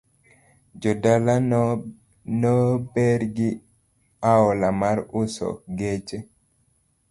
Jodala 0.81 1.35
no 2.41 2.53
ber 2.93 3.19
gi 3.35 3.49
oala 4.33 4.69
mar 4.81 4.97
uso 5.21 5.47
geche 5.77 6.17